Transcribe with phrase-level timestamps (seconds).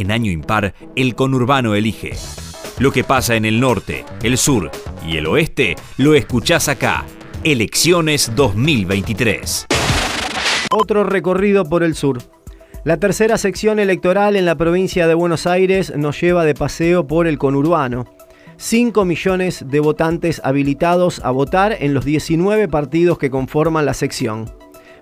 [0.00, 2.12] En año impar, el conurbano elige.
[2.78, 4.70] Lo que pasa en el norte, el sur
[5.06, 7.04] y el oeste lo escuchás acá.
[7.44, 9.66] Elecciones 2023.
[10.70, 12.16] Otro recorrido por el sur.
[12.82, 17.26] La tercera sección electoral en la provincia de Buenos Aires nos lleva de paseo por
[17.26, 18.06] el conurbano.
[18.56, 24.50] 5 millones de votantes habilitados a votar en los 19 partidos que conforman la sección.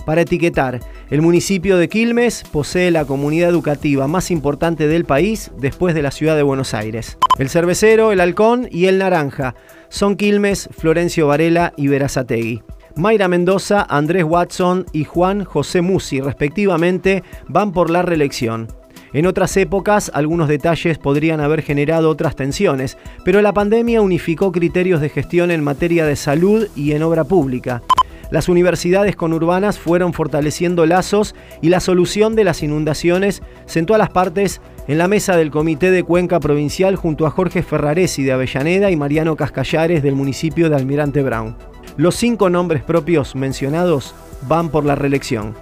[0.08, 0.80] Para etiquetar,
[1.10, 6.10] el municipio de Quilmes posee la comunidad educativa más importante del país después de la
[6.10, 7.18] ciudad de Buenos Aires.
[7.38, 9.54] El cervecero, el halcón y el naranja
[9.90, 12.62] son Quilmes, Florencio Varela y Verazategui.
[12.96, 18.68] Mayra Mendoza, Andrés Watson y Juan José Musi, respectivamente, van por la reelección.
[19.12, 22.96] En otras épocas, algunos detalles podrían haber generado otras tensiones,
[23.26, 27.82] pero la pandemia unificó criterios de gestión en materia de salud y en obra pública.
[28.30, 34.10] Las universidades conurbanas fueron fortaleciendo lazos y la solución de las inundaciones sentó a las
[34.10, 38.90] partes en la mesa del Comité de Cuenca Provincial junto a Jorge Ferraresi de Avellaneda
[38.90, 41.56] y Mariano Cascallares del municipio de Almirante Brown.
[41.96, 44.14] Los cinco nombres propios mencionados
[44.46, 45.56] van por la reelección.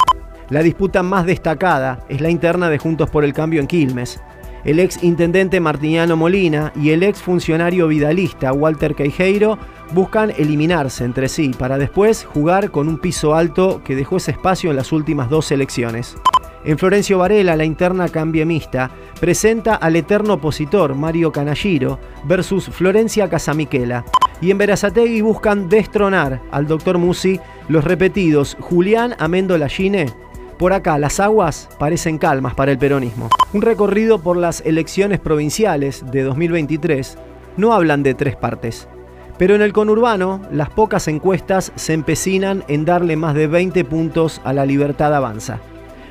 [0.50, 4.20] La disputa más destacada es la interna de Juntos por el Cambio en Quilmes.
[4.66, 9.58] El ex intendente Martiniano Molina y el ex funcionario vidalista Walter Queijeiro
[9.92, 14.70] buscan eliminarse entre sí para después jugar con un piso alto que dejó ese espacio
[14.70, 16.16] en las últimas dos elecciones.
[16.64, 24.04] En Florencio Varela, la interna cambiemista presenta al eterno opositor Mario Canalliro versus Florencia Casamiquela
[24.40, 30.25] y en Verazategui buscan destronar al doctor Musi los repetidos Julián Amendola Gine.
[30.58, 33.28] Por acá las aguas parecen calmas para el peronismo.
[33.52, 37.18] Un recorrido por las elecciones provinciales de 2023
[37.58, 38.88] no hablan de tres partes.
[39.36, 44.40] Pero en el conurbano, las pocas encuestas se empecinan en darle más de 20 puntos
[44.44, 45.60] a la libertad avanza.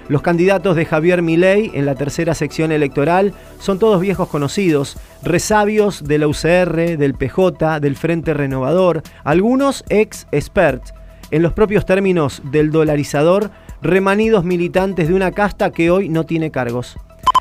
[0.09, 6.03] Los candidatos de Javier Milei en la tercera sección electoral son todos viejos conocidos, resabios
[6.03, 10.93] de la UCR, del PJ, del Frente Renovador, algunos ex experts,
[11.31, 13.49] en los propios términos del dolarizador,
[13.81, 16.97] remanidos militantes de una casta que hoy no tiene cargos.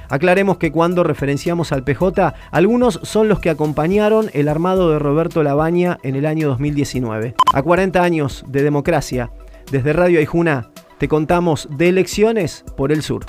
[0.09, 5.43] Aclaremos que cuando referenciamos al PJ, algunos son los que acompañaron el armado de Roberto
[5.43, 7.35] Labaña en el año 2019.
[7.53, 9.31] A 40 años de democracia,
[9.71, 13.25] desde Radio Aijuna, te contamos de elecciones por el sur.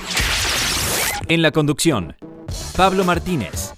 [1.27, 2.15] En la conducción,
[2.75, 3.73] Pablo Martínez.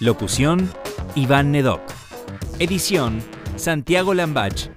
[0.00, 0.70] Locución,
[1.14, 1.80] Iván Nedoc.
[2.58, 3.20] Edición,
[3.56, 4.68] Santiago Lambach.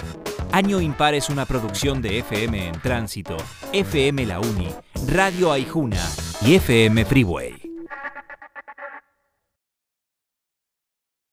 [0.53, 3.37] Año Impar es una producción de FM en Tránsito,
[3.71, 4.69] FM La Uni,
[5.07, 5.97] Radio Aijuna
[6.45, 7.62] y FM Freeway.